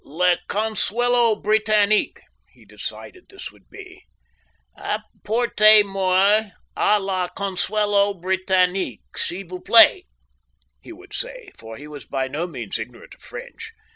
[0.03, 2.21] "Le consuelo Britannique,"
[2.53, 4.01] he decided this would be.
[4.75, 10.07] "Apportez moi a le consuelo Britannique, s'il vous plait,"
[10.81, 13.73] he would say, for he was by no means ignorant of French.